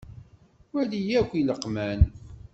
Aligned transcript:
Wali 0.73 1.01
akk 1.19 1.31
ileqman. 1.39 1.99